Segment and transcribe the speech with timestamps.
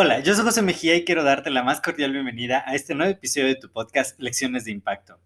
[0.00, 3.10] Hola, yo soy José Mejía y quiero darte la más cordial bienvenida a este nuevo
[3.10, 5.18] episodio de tu podcast Lecciones de Impacto.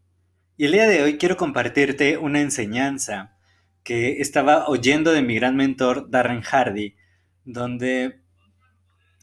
[0.56, 3.36] Y el día de hoy quiero compartirte una enseñanza
[3.82, 6.96] que estaba oyendo de mi gran mentor Darren Hardy,
[7.44, 8.22] donde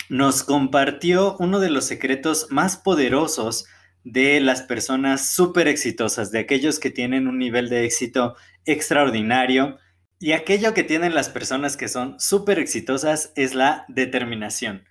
[0.10, 3.66] nos compartió uno de los secretos más poderosos
[4.04, 9.78] de las personas súper exitosas, de aquellos que tienen un nivel de éxito extraordinario
[10.20, 14.86] y aquello que tienen las personas que son súper exitosas es la determinación.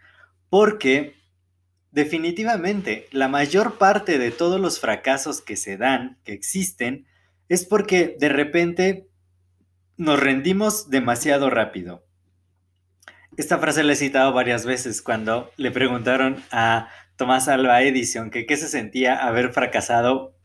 [0.48, 1.16] Porque
[1.90, 7.06] definitivamente la mayor parte de todos los fracasos que se dan, que existen,
[7.50, 9.08] es porque de repente
[9.98, 12.06] nos rendimos demasiado rápido.
[13.36, 18.46] Esta frase la he citado varias veces cuando le preguntaron a Tomás Alba Edison que
[18.46, 20.37] qué se sentía haber fracasado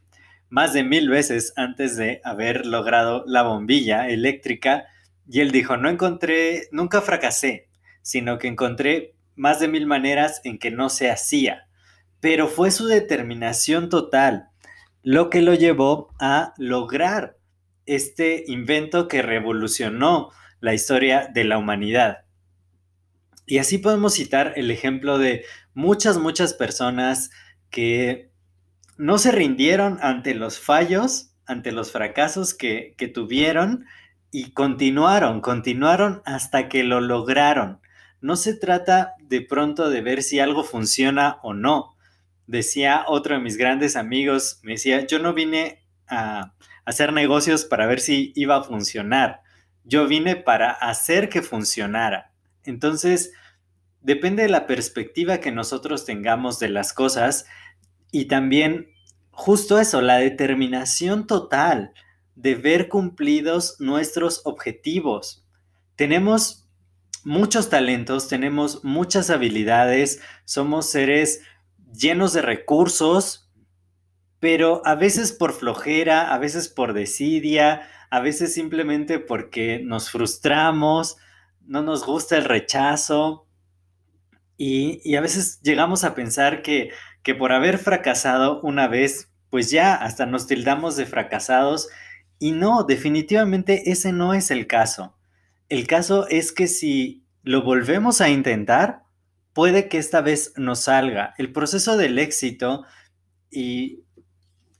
[0.53, 4.85] más de mil veces antes de haber logrado la bombilla eléctrica
[5.27, 7.69] y él dijo, no encontré, nunca fracasé,
[8.03, 11.67] sino que encontré más de mil maneras en que no se hacía,
[12.19, 14.49] pero fue su determinación total
[15.01, 17.39] lo que lo llevó a lograr
[17.87, 22.25] este invento que revolucionó la historia de la humanidad.
[23.47, 27.31] Y así podemos citar el ejemplo de muchas, muchas personas
[27.71, 28.32] que
[28.97, 33.85] no se rindieron ante los fallos, ante los fracasos que, tuvieron
[34.31, 37.79] y continuaron, continuaron hasta que lo lograron.
[38.21, 41.95] No se trata de pronto de ver si algo funciona o no.
[42.47, 46.53] Decía otro de mis grandes amigos, me decía, yo no vine a
[46.85, 49.41] hacer negocios para ver si iba a funcionar.
[49.83, 52.31] Yo vine para hacer que funcionara.
[52.63, 53.33] Entonces,
[54.01, 57.45] depende de la perspectiva que nosotros tengamos de las cosas,
[58.13, 58.93] y también
[59.31, 61.93] justo eso, la determinación total
[62.35, 65.45] de ver cumplidos nuestros objetivos.
[65.95, 66.69] Tenemos
[67.23, 71.41] muchos talentos, tenemos muchas habilidades, somos seres
[71.91, 73.51] llenos de recursos,
[74.39, 81.17] pero a veces por flojera, a veces por desidia, a veces simplemente porque nos frustramos,
[81.61, 83.47] no nos gusta el rechazo
[84.55, 86.91] y, y a veces llegamos a pensar que
[87.23, 91.89] que por haber fracasado una vez, pues ya hasta nos tildamos de fracasados.
[92.37, 95.17] Y no, definitivamente ese no es el caso.
[95.69, 99.03] El caso es que si lo volvemos a intentar,
[99.53, 101.33] puede que esta vez nos salga.
[101.37, 102.85] El proceso del éxito,
[103.49, 104.03] y,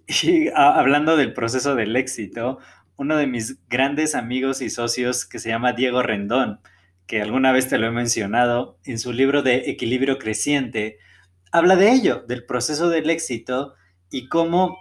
[0.55, 2.59] hablando del proceso del éxito,
[2.97, 6.59] uno de mis grandes amigos y socios que se llama Diego Rendón,
[7.07, 10.99] que alguna vez te lo he mencionado, en su libro de Equilibrio Creciente,
[11.53, 13.75] habla de ello, del proceso del éxito
[14.09, 14.75] y cómo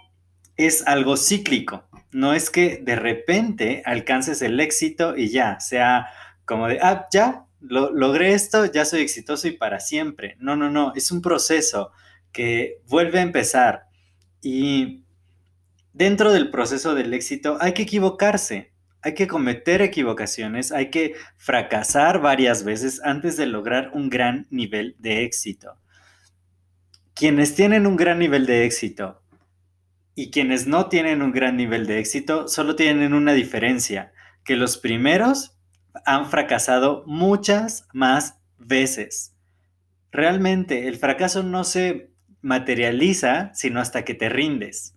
[0.57, 1.87] es algo cíclico.
[2.11, 6.07] No es que de repente alcances el éxito y ya, sea
[6.45, 10.35] como de, ah, ya, lo, logré esto, ya soy exitoso y para siempre.
[10.39, 11.91] No, no, no, es un proceso
[12.31, 13.83] que vuelve a empezar.
[14.41, 15.03] Y
[15.93, 18.73] dentro del proceso del éxito hay que equivocarse,
[19.03, 24.95] hay que cometer equivocaciones, hay que fracasar varias veces antes de lograr un gran nivel
[24.97, 25.77] de éxito
[27.13, 29.21] quienes tienen un gran nivel de éxito
[30.15, 34.11] y quienes no tienen un gran nivel de éxito solo tienen una diferencia,
[34.43, 35.57] que los primeros
[36.05, 39.35] han fracasado muchas más veces.
[40.11, 44.95] Realmente el fracaso no se materializa sino hasta que te rindes.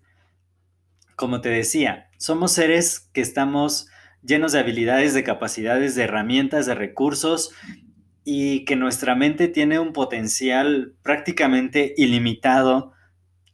[1.15, 3.89] Como te decía, somos seres que estamos
[4.23, 7.53] llenos de habilidades, de capacidades, de herramientas, de recursos
[8.29, 12.93] y que nuestra mente tiene un potencial prácticamente ilimitado.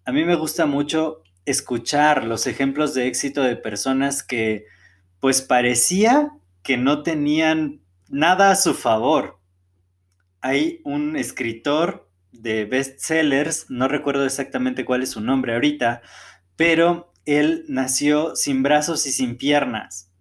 [0.07, 4.65] A mí me gusta mucho escuchar los ejemplos de éxito de personas que
[5.21, 6.31] pues parecía
[6.63, 9.39] que no tenían nada a su favor.
[10.41, 16.01] Hay un escritor de bestsellers, no recuerdo exactamente cuál es su nombre ahorita,
[16.57, 20.12] pero él nació sin brazos y sin piernas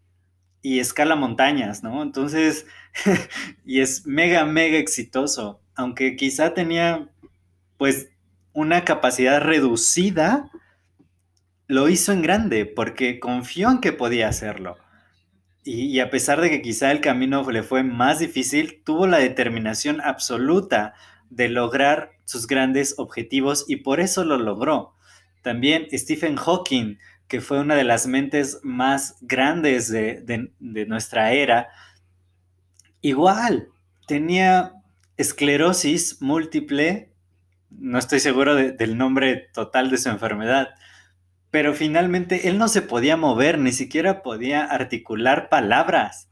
[0.61, 2.03] y escala montañas, ¿no?
[2.03, 2.65] Entonces,
[3.65, 7.09] y es mega, mega exitoso, aunque quizá tenía
[7.77, 8.09] pues
[8.53, 10.51] una capacidad reducida,
[11.67, 14.77] lo hizo en grande porque confió en que podía hacerlo.
[15.63, 20.01] y, a pesar de que quizá el camino le fue más difícil, tuvo la determinación
[20.01, 20.95] absoluta
[21.29, 24.95] de lograr sus grandes objetivos y por eso lo logró.
[25.41, 26.97] También Stephen Hawking,
[27.31, 31.69] que fue una de las mentes más grandes de, nuestra era,
[32.99, 33.69] igual
[34.05, 34.73] tenía
[35.15, 37.13] esclerosis múltiple,
[37.69, 40.71] no estoy seguro del nombre total de su enfermedad,
[41.51, 46.29] pero finalmente él no se podía mover, ni siquiera podía articular palabras.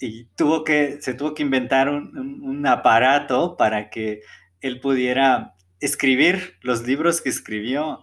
[0.00, 4.22] Y tuvo que, se tuvo que inventar un, aparato para que
[4.60, 8.02] él pudiera escribir los libros que escribió.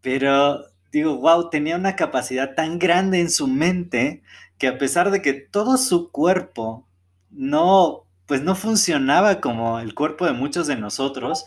[0.00, 4.22] Pero digo, wow, tenía una capacidad tan grande en su mente
[4.58, 6.86] que a pesar de que todo su cuerpo
[7.30, 11.44] no, pues no funcionaba como el cuerpo de muchos de nosotros,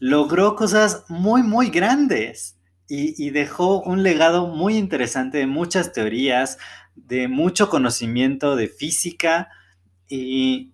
[0.00, 2.56] logró cosas muy, muy grandes
[2.92, 6.58] y, dejó un legado muy interesante de muchas teorías,
[6.96, 9.48] de mucho conocimiento de física
[10.08, 10.72] y,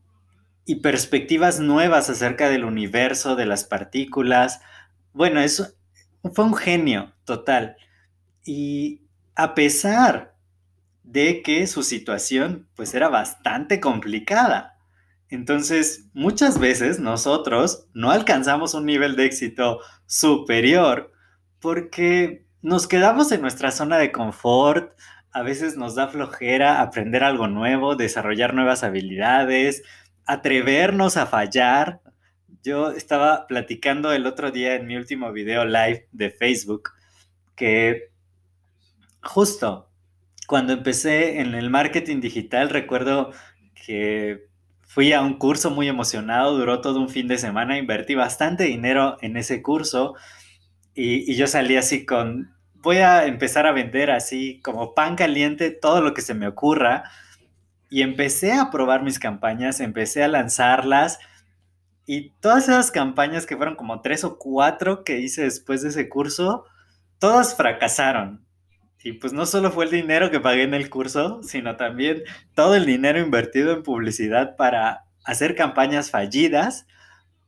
[0.65, 4.61] y perspectivas nuevas acerca del universo, de las partículas.
[5.13, 5.76] Bueno, eso
[6.35, 7.77] fue un genio total.
[8.45, 9.03] Y
[9.35, 10.35] a pesar
[11.03, 14.77] de que su situación pues era bastante complicada.
[15.29, 21.13] Entonces, muchas veces nosotros no alcanzamos un nivel de éxito superior
[21.61, 24.93] porque nos quedamos en nuestra zona de confort,
[25.33, 29.83] a veces nos da flojera aprender algo nuevo, desarrollar nuevas habilidades,
[30.25, 32.01] atrevernos a fallar.
[32.67, 36.91] Yo estaba platicando el otro día en mi último video live de Facebook
[37.55, 38.11] que
[39.23, 39.89] justo
[40.49, 43.31] cuando empecé en el marketing digital recuerdo
[43.87, 44.49] que
[44.83, 49.17] fui a un curso muy emocionado, duró todo un fin de semana, invertí bastante dinero
[49.21, 50.17] en ese curso
[50.93, 56.01] y, yo salí así con, voy a empezar a vender así como pan caliente todo
[56.01, 57.05] lo que se me ocurra.
[57.89, 61.21] Y empecé a probar mis campañas, empecé a lanzarlas.
[62.07, 66.09] Y todas esas campañas que fueron como tres o cuatro que hice después de ese
[66.09, 66.65] curso,
[67.19, 68.47] todas fracasaron.
[69.03, 72.23] Y pues no solo fue el dinero que pagué en el curso, sino también
[72.55, 76.87] todo el dinero invertido en publicidad para hacer campañas fallidas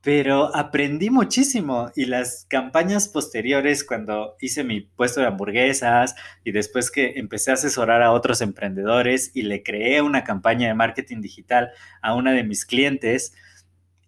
[0.01, 6.89] pero aprendí muchísimo y las campañas posteriores cuando hice mi puesto de hamburguesas y después
[6.89, 11.71] que empecé a asesorar a otros emprendedores y le creé una campaña de marketing digital
[12.01, 13.33] a una de mis clientes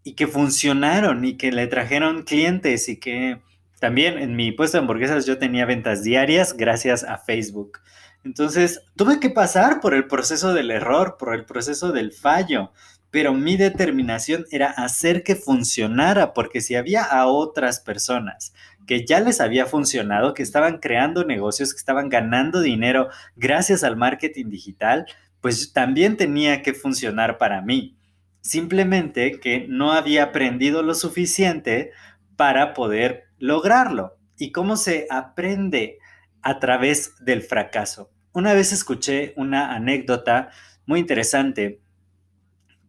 [0.03, 3.39] y que funcionaron y que le trajeron clientes y que
[3.79, 7.79] también en mi puesto de hamburguesas yo tenía ventas diarias gracias a Facebook.
[8.23, 12.71] Entonces tuve que pasar por el proceso del error, por el proceso del fallo,
[13.09, 18.53] pero mi determinación era hacer que funcionara, porque si había a otras personas
[18.87, 23.97] que ya les había funcionado, que estaban creando negocios, que estaban ganando dinero gracias al
[23.97, 25.05] marketing digital,
[25.39, 27.97] pues también tenía que funcionar para mí.
[28.41, 31.91] Simplemente que no había aprendido lo suficiente
[32.35, 34.17] para poder lograrlo.
[34.37, 35.99] ¿Y cómo se aprende?
[36.41, 38.09] A través del fracaso.
[38.33, 40.49] Una vez escuché una anécdota
[40.87, 41.81] muy interesante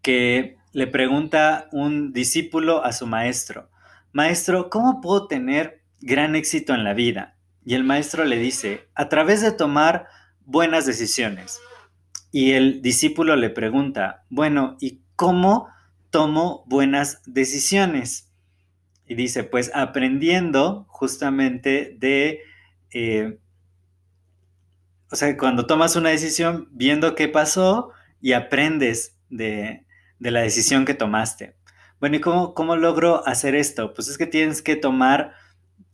[0.01, 3.69] que le pregunta un discípulo a su maestro,
[4.13, 7.37] maestro, ¿cómo puedo tener gran éxito en la vida?
[7.65, 10.07] Y el maestro le dice, a través de tomar
[10.45, 11.61] buenas decisiones.
[12.31, 15.69] Y el discípulo le pregunta, bueno, ¿y cómo
[16.11, 18.29] tomo buenas decisiones?
[19.07, 22.41] Y dice, pues aprendiendo justamente de,
[22.91, 23.39] eh,
[25.13, 29.87] o sea, cuando tomas una decisión, viendo qué pasó y aprendes de,
[30.19, 31.55] de la decisión que tomaste.
[32.01, 33.95] Bueno, ¿y cómo, cómo logro hacer esto?
[33.95, 35.35] Pues es que tienes que tomar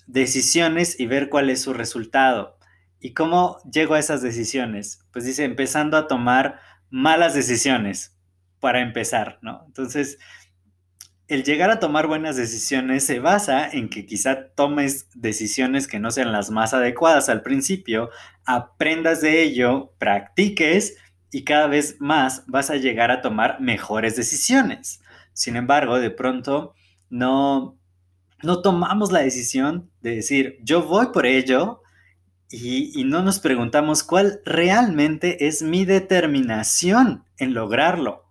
[0.06, 2.56] decisiones y ver cuál es su resultado.
[2.98, 5.04] ¿Y cómo llego a esas decisiones?
[5.12, 8.17] Pues dice, empezando a tomar malas decisiones
[8.60, 9.62] para empezar, ¿no?
[9.66, 10.18] Entonces,
[11.28, 16.10] el llegar a tomar buenas decisiones se basa en que quizá tomes decisiones que no
[16.10, 18.08] sean las más adecuadas al principio,
[18.46, 20.96] aprendas de ello, practiques
[21.30, 25.02] y cada vez más vas a llegar a tomar mejores decisiones.
[25.34, 26.74] Sin embargo, de pronto
[27.10, 27.78] no,
[28.42, 31.82] no tomamos la decisión de decir, yo voy por ello
[32.50, 38.27] y, y no nos preguntamos cuál realmente es mi determinación en lograrlo.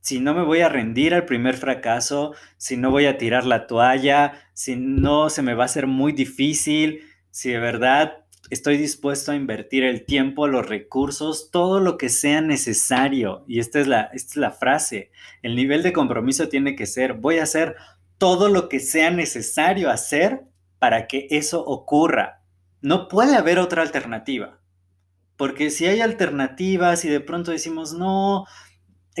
[0.00, 3.66] Si no me voy a rendir al primer fracaso, si no voy a tirar la
[3.66, 9.32] toalla, si no se me va a hacer muy difícil, si de verdad estoy dispuesto
[9.32, 13.44] a invertir el tiempo, los recursos, todo lo que sea necesario.
[13.46, 15.10] Y esta es la, esta es la frase.
[15.42, 17.76] El nivel de compromiso tiene que ser, voy a hacer
[18.18, 20.42] todo lo que sea necesario hacer
[20.78, 22.42] para que eso ocurra.
[22.82, 24.60] No puede haber otra alternativa.
[25.36, 28.44] Porque si hay alternativas y de pronto decimos, no,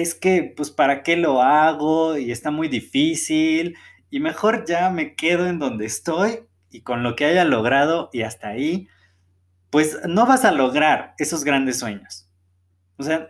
[0.00, 2.16] es que, pues, ¿para qué lo hago?
[2.16, 3.76] Y está muy difícil.
[4.10, 6.40] Y mejor ya me quedo en donde estoy
[6.70, 8.88] y con lo que haya logrado y hasta ahí,
[9.70, 12.28] pues no vas a lograr esos grandes sueños.
[12.96, 13.28] O sea,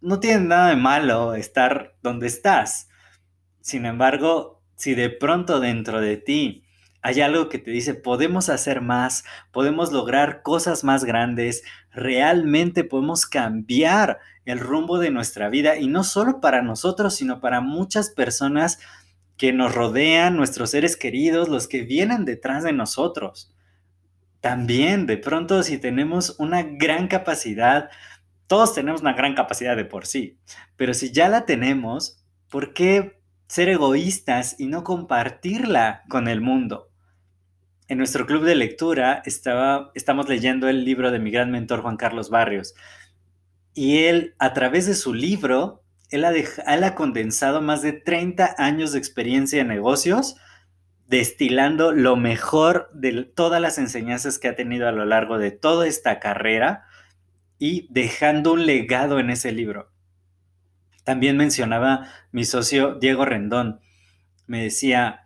[0.00, 2.88] no tiene nada de malo estar donde estás.
[3.60, 6.63] Sin embargo, si de pronto dentro de ti
[7.04, 13.26] hay algo que te dice, podemos hacer más, podemos lograr cosas más grandes, realmente podemos
[13.26, 18.78] cambiar el rumbo de nuestra vida y no solo para nosotros, sino para muchas personas
[19.36, 23.54] que nos rodean, nuestros seres queridos, los que vienen detrás de nosotros.
[24.40, 27.90] También, de pronto, si tenemos una gran capacidad,
[28.46, 30.38] todos tenemos una gran capacidad de por sí,
[30.76, 36.93] pero si ya la tenemos, ¿por qué ser egoístas y no compartirla con el mundo?
[37.88, 41.96] En nuestro club de lectura estaba, estamos leyendo el libro de mi gran mentor Juan
[41.96, 42.74] Carlos Barrios.
[43.74, 48.92] Y él, a través de su libro, ha, él ha condensado más de 30 años
[48.92, 50.36] de experiencia en negocios,
[51.06, 55.86] destilando lo mejor de todas las enseñanzas que ha tenido a lo largo de toda
[55.86, 56.84] esta carrera
[57.58, 59.90] y dejando un legado en ese libro.
[61.04, 63.80] También mencionaba mi socio Diego Rendón.
[64.46, 65.23] Me decía,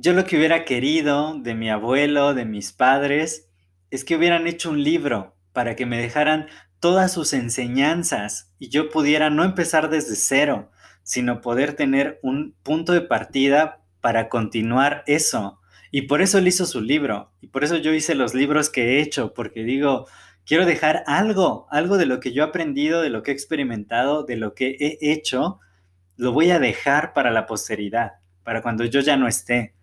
[0.00, 3.50] yo lo que hubiera querido de mi abuelo, de mis padres,
[3.90, 6.46] es que hubieran hecho un libro para que me dejaran
[6.78, 10.70] todas sus enseñanzas y yo pudiera no empezar desde cero,
[11.02, 15.60] sino poder tener un punto de partida para continuar eso.
[15.90, 18.84] Y por eso él hizo su libro, y por eso yo hice los libros que
[18.84, 20.06] he hecho, porque digo,
[20.46, 24.22] quiero dejar algo, algo de lo que yo he aprendido, de lo que he experimentado,
[24.22, 25.60] de lo que he hecho,
[26.16, 28.12] lo voy a dejar para la posteridad,
[28.44, 29.74] para cuando yo ya no esté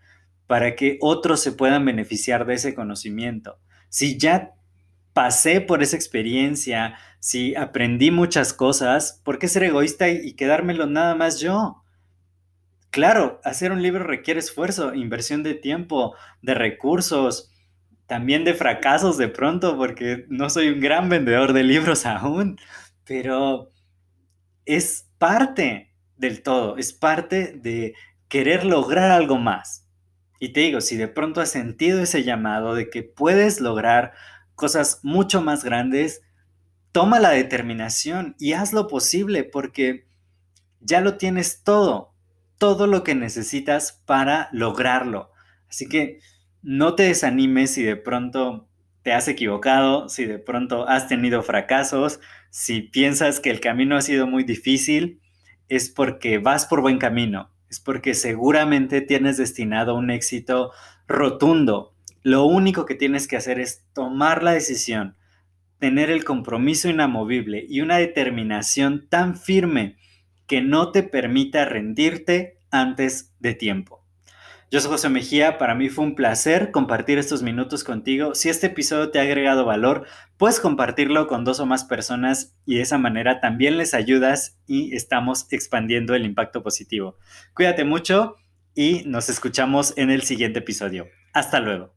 [0.47, 3.59] para que otros se puedan beneficiar de ese conocimiento.
[3.89, 4.53] Si ya
[5.13, 11.15] pasé por esa experiencia, si aprendí muchas cosas, ¿por qué ser egoísta y, quedármelo nada
[11.15, 11.83] más yo?
[12.91, 17.51] Claro, hacer un libro requiere esfuerzo, inversión de tiempo, de recursos,
[18.05, 22.59] también de fracasos de pronto, porque no soy un gran vendedor de libros aún,
[23.03, 23.71] pero
[24.65, 27.95] es parte del todo, es parte de
[28.27, 29.86] querer lograr algo más.
[30.39, 34.13] Y te digo, si de pronto has sentido ese llamado de que puedes lograr
[34.55, 36.21] cosas mucho más grandes,
[36.91, 40.07] toma la determinación y haz lo posible porque
[40.79, 42.13] ya lo tienes todo,
[42.57, 45.31] todo lo que necesitas para lograrlo.
[45.69, 46.19] Así que
[46.61, 48.67] no te desanimes si de pronto
[49.03, 54.01] te has equivocado, si de pronto has tenido fracasos, si piensas que el camino ha
[54.01, 55.21] sido muy difícil,
[55.69, 60.71] es porque vas por buen camino es porque seguramente tienes destinado un éxito
[61.07, 61.93] rotundo.
[62.23, 65.15] Lo único que tienes que hacer es tomar la decisión,
[65.79, 69.97] tener el compromiso inamovible y una determinación tan firme
[70.47, 74.06] que no te permita rendirte antes de tiempo.
[74.69, 78.35] Yo soy José Mejía, para mí fue un placer compartir estos minutos contigo.
[78.35, 80.05] Si este episodio te ha agregado valor,
[80.35, 84.93] puedes compartirlo con dos o más personas y de esa manera también les ayudas y
[84.93, 87.17] estamos expandiendo el impacto positivo.
[87.53, 88.35] Cuídate mucho
[88.75, 91.07] y nos escuchamos en el siguiente episodio.
[91.31, 91.96] Hasta luego.